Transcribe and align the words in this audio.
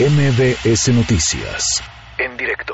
MBS 0.00 0.94
Noticias. 0.94 1.82
En 2.16 2.34
directo. 2.34 2.72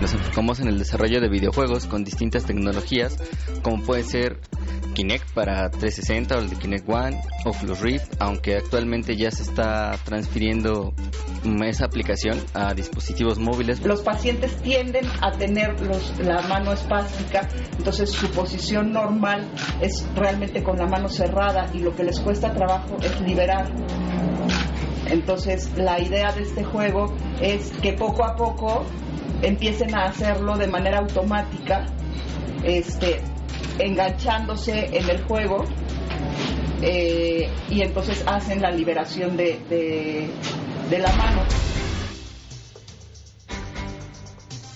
Nos 0.00 0.14
enfocamos 0.14 0.58
en 0.60 0.68
el 0.68 0.78
desarrollo 0.78 1.20
de 1.20 1.28
videojuegos 1.28 1.84
con 1.84 2.02
distintas 2.02 2.46
tecnologías, 2.46 3.18
como 3.60 3.82
puede 3.84 4.04
ser 4.04 4.40
Kinect 4.94 5.34
para 5.34 5.68
360 5.68 6.36
o 6.36 6.38
el 6.38 6.48
de 6.48 6.56
Kinect 6.56 6.88
One, 6.88 7.20
Oculus 7.44 7.80
Rift, 7.80 8.14
aunque 8.20 8.56
actualmente 8.56 9.18
ya 9.18 9.30
se 9.30 9.42
está 9.42 9.98
transfiriendo 10.02 10.94
esa 11.62 11.84
aplicación 11.84 12.42
a 12.54 12.72
dispositivos 12.72 13.38
móviles. 13.38 13.84
Los 13.84 14.00
pacientes 14.00 14.56
tienden 14.62 15.04
a 15.20 15.32
tener 15.32 15.78
los, 15.82 16.18
la 16.20 16.40
mano 16.40 16.72
espástica, 16.72 17.46
entonces 17.76 18.08
su 18.08 18.30
posición 18.30 18.92
normal 18.92 19.46
es 19.82 20.06
realmente 20.14 20.62
con 20.62 20.78
la 20.78 20.86
mano 20.86 21.10
cerrada 21.10 21.68
y 21.74 21.80
lo 21.80 21.94
que 21.94 22.04
les 22.04 22.18
cuesta 22.18 22.50
trabajo 22.54 22.96
es 23.02 23.20
liberar 23.20 23.70
entonces, 25.10 25.70
la 25.76 26.00
idea 26.00 26.32
de 26.32 26.42
este 26.42 26.62
juego 26.62 27.14
es 27.40 27.72
que 27.82 27.92
poco 27.94 28.24
a 28.24 28.36
poco 28.36 28.86
empiecen 29.42 29.94
a 29.96 30.04
hacerlo 30.04 30.56
de 30.56 30.68
manera 30.68 30.98
automática, 30.98 31.86
este, 32.62 33.20
enganchándose 33.78 34.96
en 34.96 35.10
el 35.10 35.22
juego 35.24 35.64
eh, 36.82 37.50
y 37.68 37.82
entonces 37.82 38.22
hacen 38.26 38.62
la 38.62 38.70
liberación 38.70 39.36
de, 39.36 39.58
de 40.88 40.98
la 40.98 41.12
mano. 41.16 41.42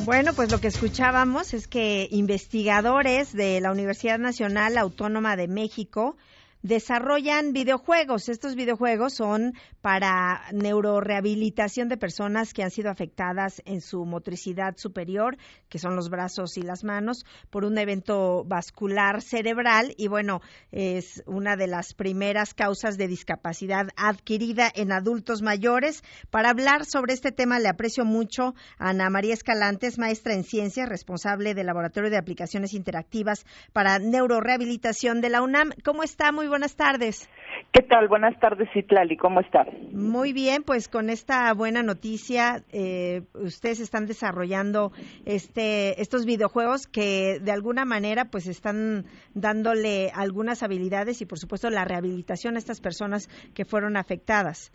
Bueno, 0.05 0.33
pues 0.35 0.51
lo 0.53 0.61
que 0.61 0.69
escuchábamos 0.69 1.55
es 1.55 1.67
que 1.67 2.09
investigadores 2.11 3.33
de 3.33 3.61
la 3.61 3.71
Universidad 3.71 4.19
Nacional 4.19 4.77
Autónoma 4.77 5.37
de 5.37 5.49
México 5.49 6.17
desarrollan 6.65 7.53
videojuegos. 7.53 8.31
Estos 8.31 8.55
videojuegos 8.57 9.13
son 9.13 9.53
para 9.83 10.47
neurorehabilitación 10.51 11.91
de 11.91 11.99
personas 11.99 12.55
que 12.55 12.63
han 12.63 12.71
sido 12.71 12.91
afectadas 12.91 13.61
en 13.67 13.83
su 13.83 14.07
motricidad 14.07 14.75
superior, 14.79 15.37
que 15.69 15.79
son 15.79 15.95
los 15.95 16.09
brazos 16.09 16.57
y 16.57 16.63
las 16.63 16.83
manos, 16.83 17.27
por 17.51 17.67
un 17.67 17.77
evento 17.77 18.45
vascular 18.47 19.21
cerebral 19.21 19.95
y 19.99 20.09
bueno, 20.09 20.41
es 20.73 21.23
una 21.27 21.57
de 21.57 21.67
las 21.67 21.93
primeras 21.93 22.55
causas 22.55 22.97
de 22.97 23.09
discapacidad 23.09 23.89
adquirida 23.97 24.73
en 24.75 24.91
adultos 24.91 25.43
mayores. 25.43 26.03
Para 26.31 26.49
hablar 26.49 26.87
sobre 26.87 27.13
este 27.13 27.31
tema 27.31 27.59
le 27.59 27.69
aprecio 27.69 28.07
mucho 28.07 28.55
a 28.79 28.89
Ana 28.89 29.11
María 29.11 29.35
Escalantes, 29.35 29.99
maestra 29.99 30.33
en 30.33 30.45
ciencias, 30.45 30.89
responsable 30.89 31.53
del 31.53 31.67
Laboratorio 31.67 32.09
de 32.09 32.17
Aplicaciones 32.17 32.73
Interactivas 32.73 33.45
para 33.75 33.99
Neurorehabilitación 33.99 35.21
de 35.21 35.29
la 35.29 35.43
UNAM. 35.43 35.73
¿Cómo 35.85 36.03
está? 36.03 36.33
Muy 36.33 36.54
buenas 36.55 36.77
tardes. 36.77 37.29
¿Qué 37.73 37.83
tal? 37.83 38.07
Buenas 38.07 38.39
tardes, 38.39 38.69
Citlali. 38.73 39.17
¿Cómo 39.17 39.41
está? 39.41 39.67
Muy 39.91 40.33
bien, 40.33 40.63
pues 40.63 40.89
con 40.89 41.11
esta 41.11 41.53
buena 41.53 41.83
noticia, 41.83 42.63
eh, 42.73 43.23
ustedes 43.35 43.81
están 43.81 44.07
desarrollando 44.07 44.93
este, 45.27 46.01
estos 46.01 46.27
videojuegos 46.27 46.87
que 46.87 47.41
de 47.41 47.51
alguna 47.51 47.85
manera 47.85 48.27
pues 48.31 48.47
están 48.47 49.07
dándole 49.35 50.13
algunas 50.15 50.63
habilidades 50.63 51.21
y 51.23 51.27
por 51.27 51.39
supuesto 51.39 51.71
la 51.71 51.85
rehabilitación 51.85 52.55
a 52.55 52.59
estas 52.59 52.81
personas 52.81 53.27
que 53.53 53.65
fueron 53.65 53.97
afectadas. 53.97 54.71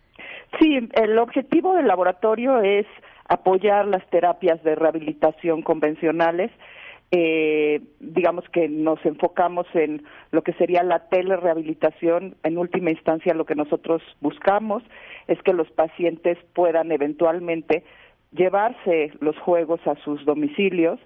Sí, 0.60 0.76
el 0.76 1.18
objetivo 1.18 1.76
del 1.76 1.88
laboratorio 1.88 2.60
es 2.60 2.88
apoyar 3.30 3.88
las 3.88 4.06
terapias 4.10 4.62
de 4.64 4.76
rehabilitación 4.76 5.62
convencionales 5.62 6.52
eh, 7.12 7.82
digamos 8.00 8.48
que 8.50 8.70
nos 8.70 9.04
enfocamos 9.06 9.66
en 9.74 10.04
lo 10.32 10.44
que 10.44 10.54
sería 10.54 10.84
la 10.84 11.08
telerehabilitación. 11.10 12.36
En 12.44 12.58
última 12.58 12.92
instancia, 12.92 13.34
lo 13.34 13.46
que 13.46 13.56
nosotros 13.56 14.02
buscamos 14.22 14.84
es 15.28 15.42
que 15.42 15.54
los 15.54 15.70
pacientes 15.72 16.38
puedan 16.54 16.92
eventualmente 16.92 17.84
llevarse 18.32 19.12
los 19.22 19.38
juegos 19.40 19.80
a 19.88 19.96
sus 20.04 20.24
domicilios 20.24 21.00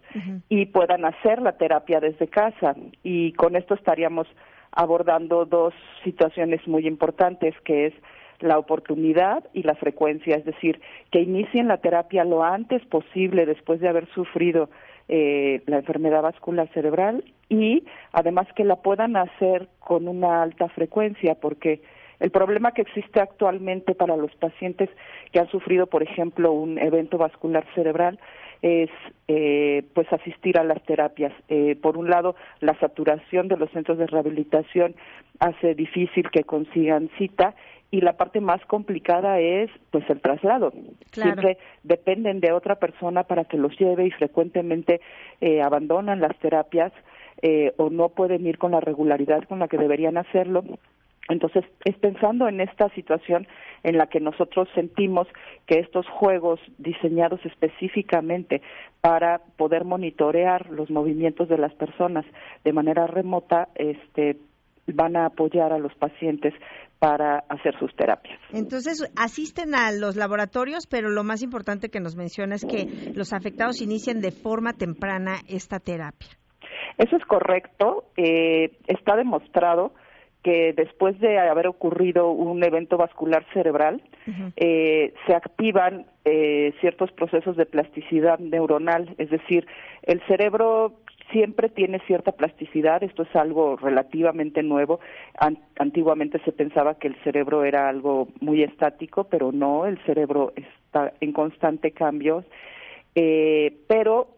y 0.50 0.66
puedan 0.66 1.06
hacer 1.06 1.42
la 1.42 1.54
terapia 1.54 2.02
desde 2.02 2.28
casa. 2.28 2.76
Y 3.02 3.32
con 3.34 3.56
esto 3.56 3.76
estaríamos 3.76 4.28
abordando 4.72 5.46
dos 5.46 5.74
situaciones 6.04 6.68
muy 6.68 6.86
importantes, 6.86 7.56
que 7.64 7.86
es 7.88 7.94
la 8.40 8.58
oportunidad 8.58 9.46
y 9.54 9.64
la 9.64 9.76
frecuencia, 9.76 10.36
es 10.36 10.44
decir, 10.44 10.82
que 11.12 11.22
inicien 11.22 11.70
la 11.70 11.78
terapia 11.78 12.26
lo 12.26 12.44
antes 12.44 12.84
posible 12.88 13.46
después 13.46 13.80
de 13.80 13.88
haber 13.88 14.08
sufrido 14.14 14.70
eh, 15.10 15.62
la 15.66 15.78
enfermedad 15.78 16.22
vascular 16.22 16.70
cerebral 16.74 17.24
y 17.50 17.84
además 18.12 18.48
que 18.56 18.64
la 18.64 18.78
puedan 18.78 19.16
hacer 19.16 19.68
con 19.80 20.08
una 20.08 20.42
alta 20.42 20.70
frecuencia 20.70 21.36
porque 21.36 21.82
el 22.20 22.32
problema 22.32 22.72
que 22.72 22.84
existe 22.84 23.20
actualmente 23.20 23.96
para 23.96 24.16
los 24.16 24.34
pacientes 24.36 24.90
que 25.32 25.40
han 25.40 25.50
sufrido, 25.50 25.88
por 25.88 26.04
ejemplo, 26.04 26.54
un 26.54 26.78
evento 26.78 27.18
vascular 27.18 27.66
cerebral 27.76 28.18
es 28.62 28.90
eh, 29.28 29.84
pues 29.94 30.12
asistir 30.14 30.58
a 30.58 30.64
las 30.64 30.82
terapias. 30.84 31.34
Eh, 31.50 31.76
por 31.82 31.98
un 31.98 32.10
lado, 32.10 32.36
la 32.62 32.80
saturación 32.80 33.50
de 33.50 33.58
los 33.58 33.70
centros 33.72 33.98
de 33.98 34.08
rehabilitación 34.08 34.96
hace 35.40 35.76
difícil 35.76 36.30
que 36.32 36.46
consigan 36.46 37.10
cita 37.18 37.56
y 37.94 38.02
la 38.02 38.14
parte 38.14 38.42
más 38.42 38.60
complicada 38.66 39.40
es 39.40 39.70
pues 39.92 40.04
el 40.10 40.20
traslado. 40.20 40.74
Siempre 41.12 41.60
dependen 41.84 42.40
de 42.40 42.52
otra 42.52 42.78
persona 42.78 43.22
para 43.22 43.46
que 43.46 43.56
los 43.56 43.78
lleve 43.78 44.08
y 44.08 44.10
frecuentemente 44.10 45.00
eh, 45.42 45.62
abandonan 45.62 46.20
las 46.20 46.36
terapias 46.40 46.92
eh, 47.44 47.72
o 47.78 47.92
no 47.92 48.10
pueden 48.10 48.48
ir 48.48 48.58
con 48.58 48.72
la 48.72 48.80
regularidad 48.80 49.44
con 49.44 49.60
la 49.60 49.68
que 49.68 49.78
deberían 49.78 50.18
hacerlo. 50.18 50.64
Entonces, 51.30 51.66
es 51.86 51.96
pensando 52.00 52.48
en 52.48 52.62
esta 52.62 52.90
situación 52.96 53.46
en 53.84 54.00
la 54.00 54.08
que 54.08 54.20
nosotros 54.20 54.68
sentimos 54.74 55.28
que 55.68 55.78
estos 55.78 56.08
juegos 56.08 56.60
diseñados 56.80 57.46
específicamente 57.46 58.64
para 59.02 59.40
poder 59.56 59.86
monitorear 59.86 60.68
los 60.72 60.90
movimientos 60.90 61.48
de 61.48 61.60
las 61.60 61.76
personas 61.76 62.26
de 62.64 62.74
manera 62.74 63.06
remota, 63.06 63.70
este, 63.76 64.38
van 64.88 65.16
a 65.16 65.28
apoyar 65.28 65.72
a 65.74 65.78
los 65.78 65.94
pacientes 65.96 66.54
para 67.00 67.40
hacer 67.50 67.78
sus 67.80 67.94
terapias. 67.96 68.40
Entonces, 68.54 69.12
asisten 69.18 69.76
a 69.76 69.92
los 69.92 70.16
laboratorios, 70.16 70.88
pero 70.88 71.10
lo 71.10 71.24
más 71.24 71.44
importante 71.44 71.90
que 71.90 72.00
nos 72.00 72.16
menciona 72.16 72.56
es 72.56 72.66
que 72.66 73.12
los 73.14 73.34
afectados 73.34 73.82
inician 73.82 74.22
de 74.22 74.32
forma 74.32 74.74
temprana 74.74 75.36
esta 75.50 75.80
terapia. 75.80 76.30
Eso 76.98 77.18
es 77.18 77.26
correcto. 77.26 78.06
Eh, 78.16 78.72
está 78.88 79.16
demostrado 79.16 79.94
que 80.44 80.74
después 80.76 81.20
de 81.20 81.40
haber 81.40 81.68
ocurrido 81.68 82.30
un 82.32 82.64
evento 82.64 82.98
vascular 82.98 83.46
cerebral, 83.54 84.02
eh, 84.58 85.14
se 85.26 85.34
activan 85.34 86.06
eh, 86.26 86.74
ciertos 86.82 87.12
procesos 87.14 87.56
de 87.56 87.66
plasticidad 87.66 88.40
neuronal, 88.40 89.16
es 89.18 89.30
decir, 89.30 89.66
el 90.04 90.22
cerebro 90.28 90.94
siempre 91.34 91.68
tiene 91.68 92.00
cierta 92.08 92.32
plasticidad, 92.32 93.04
esto 93.04 93.24
es 93.24 93.36
algo 93.36 93.76
relativamente 93.76 94.64
nuevo. 94.64 95.02
antiguamente 95.78 96.40
se 96.46 96.54
pensaba 96.54 96.96
que 96.96 97.10
el 97.10 97.16
cerebro 97.24 97.66
era 97.66 97.90
algo 97.90 98.30
muy 98.40 98.64
estático, 98.64 99.26
pero 99.26 99.52
no, 99.52 99.86
el 99.86 99.98
cerebro 100.06 100.54
está 100.56 101.12
en 101.20 101.34
constante 101.34 101.92
cambio. 101.92 102.46
Eh, 103.16 103.76
pero 103.88 104.30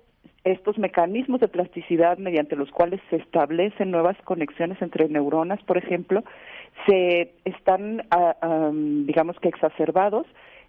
estos 0.44 0.78
mecanismos 0.78 1.41
de 1.41 1.47
plasticidad 1.47 2.17
mediante 2.17 2.56
los 2.56 2.72
cuales 2.72 3.01
se 3.09 3.17
establecen 3.17 3.91
nuevas 3.91 4.17
conexiones 4.23 4.81
entre 4.81 5.09
neuronas, 5.09 5.62
por 5.63 5.77
ejemplo, 5.77 6.23
se 6.85 7.33
están, 7.45 8.03
ah, 8.12 8.72
digamos 8.73 9.39
que 9.39 9.50
exacerbados 9.50 10.27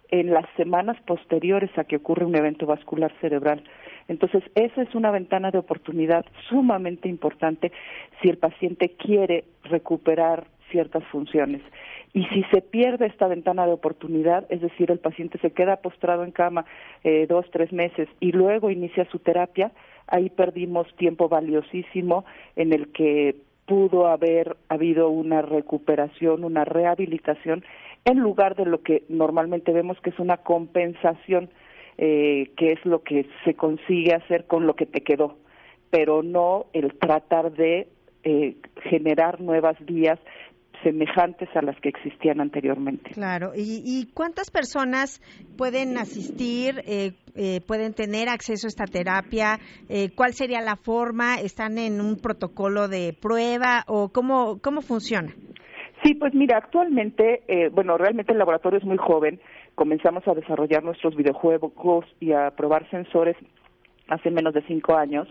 en 0.09 0.33
las 0.33 0.45
semanas 0.55 0.97
posteriores 1.05 1.69
a 1.77 1.83
que 1.83 1.97
ocurre 1.97 2.25
un 2.25 2.35
evento 2.35 2.65
vascular 2.65 3.13
cerebral. 3.21 3.63
Entonces, 4.07 4.43
esa 4.55 4.81
es 4.81 4.95
una 4.95 5.11
ventana 5.11 5.51
de 5.51 5.57
oportunidad 5.57 6.25
sumamente 6.49 7.09
importante 7.09 7.71
si 8.21 8.29
el 8.29 8.37
paciente 8.37 8.95
quiere 8.97 9.43
recuperar 9.63 10.47
ciertas 10.71 11.03
funciones. 11.05 11.61
Y 12.13 12.25
si 12.25 12.43
se 12.51 12.61
pierde 12.61 13.07
esta 13.07 13.27
ventana 13.27 13.65
de 13.65 13.73
oportunidad, 13.73 14.45
es 14.49 14.61
decir, 14.61 14.91
el 14.91 14.99
paciente 14.99 15.37
se 15.39 15.51
queda 15.51 15.77
postrado 15.77 16.23
en 16.23 16.31
cama 16.31 16.65
eh, 17.03 17.27
dos, 17.27 17.45
tres 17.51 17.71
meses 17.71 18.07
y 18.19 18.31
luego 18.31 18.69
inicia 18.69 19.05
su 19.11 19.19
terapia, 19.19 19.71
ahí 20.07 20.29
perdimos 20.29 20.87
tiempo 20.95 21.29
valiosísimo 21.29 22.25
en 22.55 22.73
el 22.73 22.91
que 22.91 23.35
pudo 23.65 24.07
haber 24.07 24.55
habido 24.69 25.09
una 25.09 25.41
recuperación, 25.41 26.45
una 26.45 26.63
rehabilitación, 26.63 27.65
en 28.05 28.19
lugar 28.19 28.55
de 28.55 28.65
lo 28.65 28.81
que 28.81 29.03
normalmente 29.09 29.73
vemos 29.73 29.99
que 29.99 30.11
es 30.11 30.19
una 30.19 30.37
compensación 30.37 31.49
eh, 31.97 32.51
qué 32.57 32.73
es 32.73 32.85
lo 32.85 33.01
que 33.03 33.25
se 33.43 33.55
consigue 33.55 34.13
hacer 34.13 34.45
con 34.45 34.67
lo 34.67 34.75
que 34.75 34.85
te 34.85 35.01
quedó, 35.01 35.37
pero 35.89 36.21
no 36.21 36.67
el 36.73 36.97
tratar 36.97 37.51
de 37.53 37.87
eh, 38.23 38.55
generar 38.89 39.41
nuevas 39.41 39.77
vías 39.85 40.19
semejantes 40.83 41.49
a 41.55 41.61
las 41.61 41.79
que 41.79 41.89
existían 41.89 42.39
anteriormente. 42.39 43.09
Claro, 43.11 43.53
¿y, 43.55 44.05
cuántas 44.13 44.51
personas 44.51 45.21
pueden 45.57 45.97
asistir, 45.97 46.81
eh, 46.85 47.13
eh, 47.35 47.61
pueden 47.65 47.93
tener 47.93 48.29
acceso 48.29 48.67
a 48.67 48.69
esta 48.69 48.85
terapia? 48.85 49.59
¿Cuál 50.15 50.33
sería 50.33 50.61
la 50.61 50.75
forma? 50.75 51.35
¿Están 51.35 51.79
en 51.79 51.99
un 51.99 52.17
protocolo 52.17 52.87
de 52.87 53.15
prueba 53.19 53.83
o 53.87 54.09
cómo, 54.09 54.59
cómo 54.61 54.81
funciona? 54.81 55.33
Sí, 56.03 56.13
pues 56.13 56.35
mira, 56.35 56.57
actualmente, 56.57 57.41
bueno, 57.71 57.97
realmente 57.97 58.33
el 58.33 58.37
laboratorio 58.37 58.77
es 58.77 58.85
muy 58.85 58.97
joven, 58.97 59.39
comenzamos 59.77 60.27
a 60.27 60.33
desarrollar 60.33 60.83
nuestros 60.83 61.15
videojuegos 61.15 62.03
y 62.19 62.31
a 62.31 62.49
probar 62.49 62.89
sensores 62.89 63.37
hace 64.07 64.31
menos 64.31 64.55
de 64.55 64.63
cinco 64.63 64.95
años. 64.95 65.27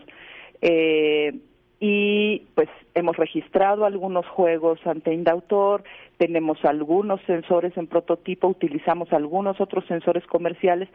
Eh, 0.61 1.37
y 1.81 2.47
pues 2.55 2.69
hemos 2.95 3.17
registrado 3.17 3.83
algunos 3.85 4.25
juegos 4.25 4.79
ante 4.87 5.13
Indautor, 5.13 5.83
tenemos 6.17 6.63
algunos 6.63 7.19
sensores 7.27 7.75
en 7.75 7.87
prototipo, 7.87 8.47
utilizamos 8.47 9.11
algunos 9.11 9.59
otros 9.59 9.85
sensores 9.85 10.25
comerciales 10.25 10.87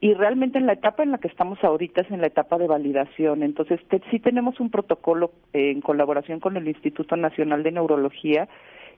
y 0.00 0.12
realmente 0.14 0.58
en 0.58 0.66
la 0.66 0.72
etapa 0.72 1.04
en 1.04 1.12
la 1.12 1.18
que 1.18 1.28
estamos 1.28 1.62
ahorita 1.62 2.00
es 2.00 2.10
en 2.10 2.20
la 2.20 2.26
etapa 2.26 2.58
de 2.58 2.66
validación. 2.66 3.44
Entonces 3.44 3.80
sí 4.10 4.18
tenemos 4.18 4.58
un 4.58 4.70
protocolo 4.70 5.30
en 5.52 5.80
colaboración 5.80 6.40
con 6.40 6.56
el 6.56 6.66
Instituto 6.66 7.16
Nacional 7.16 7.62
de 7.62 7.70
Neurología 7.70 8.48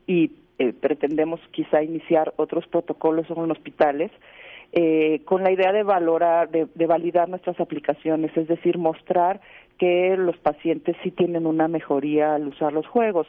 y 0.06 0.32
eh, 0.58 0.72
pretendemos 0.72 1.40
quizá 1.50 1.82
iniciar 1.82 2.32
otros 2.36 2.66
protocolos 2.66 3.28
en 3.30 3.50
hospitales 3.50 4.10
eh, 4.72 5.22
con 5.24 5.42
la 5.42 5.50
idea 5.50 5.72
de 5.72 5.82
valorar, 5.82 6.50
de, 6.50 6.86
validar 6.86 7.28
nuestras 7.28 7.58
aplicaciones, 7.58 8.36
es 8.36 8.48
decir, 8.48 8.76
mostrar 8.76 9.40
que 9.78 10.14
los 10.18 10.36
pacientes 10.38 10.94
sí 11.02 11.10
tienen 11.10 11.46
una 11.46 11.68
mejoría 11.68 12.34
al 12.34 12.48
usar 12.48 12.72
los 12.72 12.86
juegos. 12.86 13.26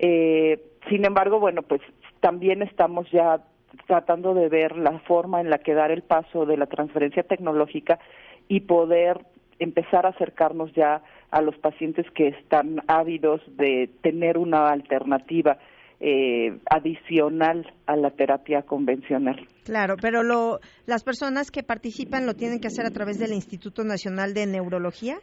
Eh, 0.00 0.60
sin 0.88 1.04
embargo, 1.04 1.38
bueno, 1.38 1.62
pues 1.62 1.80
también 2.20 2.62
estamos 2.62 3.08
ya 3.12 3.44
tratando 3.86 4.34
de 4.34 4.48
ver 4.48 4.76
la 4.76 4.98
forma 5.00 5.40
en 5.40 5.50
la 5.50 5.58
que 5.58 5.74
dar 5.74 5.92
el 5.92 6.02
paso 6.02 6.46
de 6.46 6.56
la 6.56 6.66
transferencia 6.66 7.22
tecnológica 7.22 8.00
y 8.48 8.60
poder 8.60 9.20
empezar 9.60 10.04
a 10.04 10.10
acercarnos 10.10 10.72
ya 10.72 11.02
a 11.30 11.42
los 11.42 11.56
pacientes 11.58 12.10
que 12.10 12.28
están 12.28 12.82
ávidos 12.88 13.40
de 13.56 13.88
tener 14.00 14.36
una 14.36 14.70
alternativa 14.70 15.58
eh, 16.04 16.58
adicional 16.68 17.72
a 17.86 17.94
la 17.94 18.10
terapia 18.10 18.62
convencional. 18.62 19.46
Claro, 19.64 19.94
pero 20.02 20.24
lo, 20.24 20.58
las 20.84 21.04
personas 21.04 21.52
que 21.52 21.62
participan 21.62 22.26
lo 22.26 22.34
tienen 22.34 22.58
que 22.58 22.66
hacer 22.66 22.84
a 22.86 22.90
través 22.90 23.20
del 23.20 23.32
Instituto 23.32 23.84
Nacional 23.84 24.34
de 24.34 24.46
Neurología. 24.46 25.18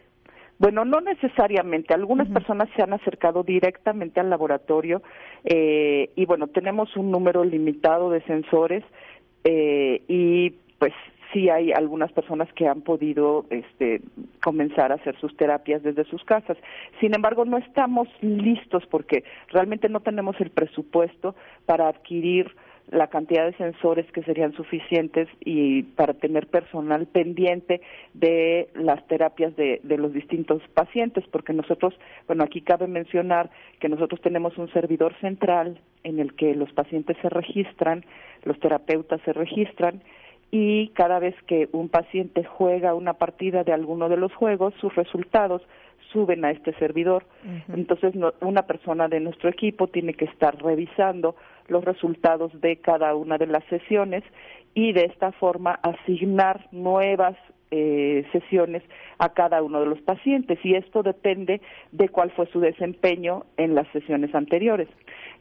Bueno, 0.57 0.85
no 0.85 1.01
necesariamente. 1.01 1.93
Algunas 1.93 2.29
personas 2.29 2.69
se 2.77 2.81
han 2.81 2.93
acercado 2.93 3.43
directamente 3.43 4.21
al 4.21 4.29
laboratorio 4.29 5.01
eh, 5.43 6.11
y 6.15 6.25
bueno, 6.25 6.47
tenemos 6.47 6.95
un 6.95 7.11
número 7.11 7.43
limitado 7.43 8.09
de 8.09 8.21
sensores 8.21 8.85
eh, 9.43 10.01
y 10.07 10.51
pues 10.79 10.93
sí 11.33 11.49
hay 11.49 11.71
algunas 11.71 12.11
personas 12.11 12.51
que 12.53 12.67
han 12.67 12.81
podido 12.81 13.45
este, 13.49 14.01
comenzar 14.41 14.91
a 14.91 14.95
hacer 14.95 15.17
sus 15.19 15.35
terapias 15.37 15.83
desde 15.83 16.05
sus 16.05 16.23
casas. 16.23 16.57
Sin 16.99 17.13
embargo, 17.15 17.45
no 17.45 17.57
estamos 17.57 18.07
listos 18.21 18.85
porque 18.87 19.23
realmente 19.49 19.89
no 19.89 19.99
tenemos 19.99 20.39
el 20.39 20.49
presupuesto 20.49 21.35
para 21.65 21.87
adquirir 21.87 22.55
la 22.91 23.07
cantidad 23.07 23.45
de 23.45 23.53
sensores 23.53 24.11
que 24.11 24.23
serían 24.23 24.53
suficientes 24.53 25.27
y 25.41 25.83
para 25.83 26.15
tener 26.15 26.47
personal 26.47 27.05
pendiente 27.05 27.81
de 28.15 28.69
las 28.73 29.05
terapias 29.07 29.55
de, 29.55 29.79
de, 29.83 29.97
los 29.97 30.11
distintos 30.11 30.61
pacientes, 30.73 31.23
porque 31.31 31.53
nosotros, 31.53 31.93
bueno, 32.25 32.43
aquí 32.43 32.61
cabe 32.61 32.87
mencionar 32.87 33.51
que 33.79 33.89
nosotros 33.89 34.19
tenemos 34.21 34.57
un 34.57 34.71
servidor 34.73 35.13
central 35.21 35.79
en 36.03 36.19
el 36.19 36.33
que 36.33 36.55
los 36.55 36.71
pacientes 36.73 37.15
se 37.21 37.29
registran, 37.29 38.03
los 38.43 38.59
terapeutas 38.59 39.21
se 39.23 39.33
registran 39.33 40.01
y 40.51 40.89
cada 40.89 41.19
vez 41.19 41.35
que 41.45 41.69
un 41.71 41.89
paciente 41.89 42.43
juega 42.43 42.95
una 42.95 43.13
partida 43.13 43.63
de 43.63 43.73
alguno 43.73 44.09
de 44.09 44.17
los 44.17 44.33
juegos, 44.33 44.73
sus 44.79 44.95
resultados 44.95 45.61
suben 46.11 46.43
a 46.43 46.51
este 46.51 46.73
servidor. 46.73 47.23
Entonces, 47.67 48.13
una 48.41 48.63
persona 48.63 49.07
de 49.07 49.19
nuestro 49.19 49.49
equipo 49.49 49.87
tiene 49.87 50.15
que 50.15 50.25
estar 50.25 50.59
revisando 50.61 51.35
los 51.67 51.85
resultados 51.85 52.51
de 52.61 52.77
cada 52.77 53.13
una 53.15 53.37
de 53.37 53.45
las 53.45 53.63
sesiones 53.65 54.23
y 54.73 54.93
de 54.93 55.05
esta 55.05 55.31
forma 55.33 55.79
asignar 55.83 56.67
nuevas 56.71 57.35
eh, 57.71 58.25
sesiones 58.31 58.81
a 59.19 59.29
cada 59.29 59.61
uno 59.61 59.79
de 59.79 59.85
los 59.85 60.01
pacientes 60.01 60.57
y 60.63 60.73
esto 60.73 61.03
depende 61.03 61.61
de 61.91 62.09
cuál 62.09 62.31
fue 62.31 62.47
su 62.47 62.59
desempeño 62.59 63.45
en 63.57 63.75
las 63.75 63.87
sesiones 63.89 64.33
anteriores. 64.33 64.87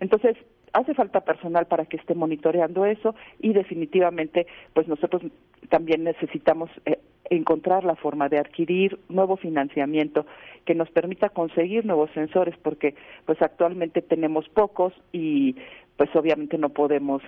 Entonces, 0.00 0.37
hace 0.73 0.94
falta 0.94 1.20
personal 1.20 1.67
para 1.67 1.87
que 1.87 1.97
esté 1.97 2.15
monitoreando 2.15 2.85
eso 2.87 3.15
y 3.41 3.53
definitivamente 3.53 4.47
pues 4.75 4.88
nosotros 4.88 5.23
también 5.69 6.05
necesitamos 6.05 6.70
eh, 6.87 6.99
encontrar 7.31 7.85
la 7.85 7.97
forma 7.97 8.29
de 8.29 8.38
adquirir 8.38 8.99
nuevo 9.09 9.37
financiamiento 9.37 10.26
que 10.65 10.75
nos 10.75 10.91
permita 10.91 11.29
conseguir 11.29 11.85
nuevos 11.85 12.11
sensores 12.12 12.55
porque 12.62 12.94
pues 13.26 13.41
actualmente 13.43 14.03
tenemos 14.03 14.49
pocos 14.49 14.93
y 15.12 15.56
pues 15.97 16.15
obviamente 16.15 16.59
no 16.59 16.70
podemos 16.70 17.23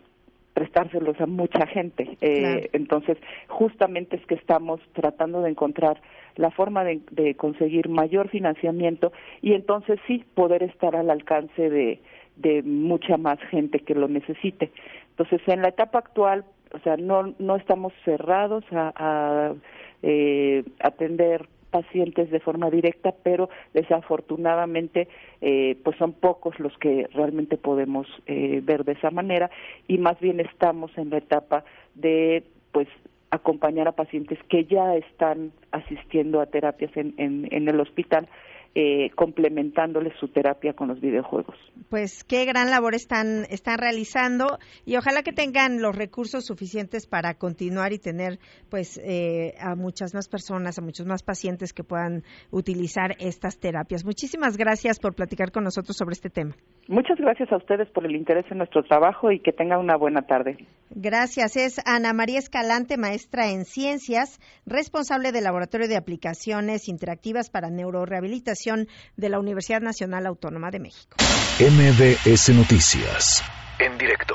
prestárselos 0.54 1.20
a 1.20 1.26
mucha 1.26 1.66
gente. 1.66 2.18
Eh, 2.20 2.68
entonces, 2.72 3.16
justamente 3.48 4.16
es 4.16 4.26
que 4.26 4.34
estamos 4.34 4.80
tratando 4.92 5.42
de 5.42 5.50
encontrar 5.50 6.00
la 6.36 6.50
forma 6.50 6.84
de, 6.84 7.00
de, 7.10 7.34
conseguir 7.34 7.88
mayor 7.88 8.28
financiamiento 8.28 9.12
y 9.42 9.52
entonces 9.52 9.98
sí 10.06 10.24
poder 10.34 10.62
estar 10.62 10.96
al 10.96 11.10
alcance 11.10 11.70
de, 11.70 12.00
de 12.40 12.62
mucha 12.62 13.16
más 13.16 13.38
gente 13.50 13.80
que 13.80 13.94
lo 13.94 14.08
necesite. 14.08 14.70
Entonces, 15.10 15.40
en 15.46 15.62
la 15.62 15.68
etapa 15.68 15.98
actual, 15.98 16.44
o 16.72 16.78
sea, 16.80 16.96
no, 16.96 17.34
no 17.38 17.56
estamos 17.56 17.92
cerrados 18.04 18.64
a, 18.72 18.92
a 18.96 19.54
eh, 20.02 20.64
atender 20.80 21.48
pacientes 21.70 22.30
de 22.30 22.40
forma 22.40 22.70
directa, 22.70 23.14
pero 23.22 23.48
desafortunadamente 23.74 25.08
eh, 25.40 25.76
pues 25.84 25.96
son 25.98 26.12
pocos 26.12 26.58
los 26.58 26.76
que 26.78 27.08
realmente 27.14 27.56
podemos 27.56 28.06
eh, 28.26 28.60
ver 28.62 28.84
de 28.84 28.92
esa 28.92 29.10
manera 29.10 29.50
y 29.86 29.98
más 29.98 30.18
bien 30.20 30.40
estamos 30.40 30.90
en 30.98 31.10
la 31.10 31.18
etapa 31.18 31.64
de 31.94 32.42
pues 32.72 32.88
acompañar 33.30 33.86
a 33.86 33.92
pacientes 33.92 34.38
que 34.48 34.64
ya 34.64 34.96
están 34.96 35.52
asistiendo 35.70 36.40
a 36.40 36.46
terapias 36.46 36.96
en, 36.96 37.14
en, 37.16 37.46
en 37.52 37.68
el 37.68 37.78
hospital 37.78 38.28
eh, 38.74 39.10
complementándoles 39.16 40.12
su 40.20 40.28
terapia 40.28 40.74
con 40.74 40.88
los 40.88 41.00
videojuegos. 41.00 41.56
Pues 41.88 42.22
qué 42.22 42.44
gran 42.44 42.70
labor 42.70 42.94
están, 42.94 43.44
están 43.50 43.78
realizando 43.78 44.58
y 44.86 44.96
ojalá 44.96 45.22
que 45.22 45.32
tengan 45.32 45.82
los 45.82 45.96
recursos 45.96 46.44
suficientes 46.46 47.08
para 47.08 47.34
continuar 47.34 47.92
y 47.92 47.98
tener 47.98 48.38
pues 48.70 49.00
eh, 49.04 49.54
a 49.60 49.74
muchas 49.74 50.14
más 50.14 50.28
personas, 50.28 50.78
a 50.78 50.82
muchos 50.82 51.04
más 51.04 51.24
pacientes 51.24 51.72
que 51.72 51.82
puedan 51.82 52.22
utilizar 52.52 53.16
estas 53.18 53.58
terapias. 53.58 54.04
Muchísimas 54.04 54.56
gracias 54.56 55.00
por 55.00 55.16
platicar 55.16 55.50
con 55.50 55.64
nosotros 55.64 55.96
sobre 55.96 56.12
este 56.12 56.30
tema. 56.30 56.54
Muchas 56.86 57.18
gracias 57.18 57.50
a 57.52 57.56
ustedes 57.56 57.88
por 57.90 58.06
el 58.06 58.14
interés 58.14 58.44
en 58.52 58.58
nuestro 58.58 58.84
trabajo 58.84 59.32
y 59.32 59.40
que 59.40 59.52
tengan 59.52 59.80
una 59.80 59.96
buena 59.96 60.22
tarde. 60.22 60.58
Gracias. 60.90 61.56
Es 61.56 61.80
Ana 61.84 62.12
María 62.12 62.38
Escalante, 62.38 62.96
maestra 62.96 63.48
en 63.48 63.64
ciencias, 63.64 64.40
responsable 64.66 65.32
del 65.32 65.44
Laboratorio 65.44 65.88
de 65.88 65.96
Aplicaciones 65.96 66.88
Interactivas 66.88 67.50
para 67.50 67.70
Neurorehabilitación 67.70 68.88
de 69.16 69.28
la 69.28 69.38
Universidad 69.38 69.80
Nacional 69.80 70.26
Autónoma 70.26 70.70
de 70.70 70.80
México. 70.80 71.16
MBS 71.60 72.50
Noticias, 72.54 73.42
en 73.78 73.96
directo. 73.98 74.34